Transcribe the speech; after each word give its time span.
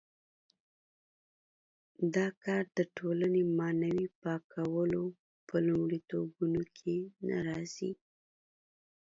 دا 2.15 2.27
کار 2.43 2.63
د 2.77 2.79
ټولنې 2.97 3.41
معنوي 3.57 4.07
پاکولو 4.21 5.03
په 5.47 5.55
لومړیتوبونو 5.67 6.61
کې 6.77 6.95
نه 7.27 7.37
راځي. 7.47 7.91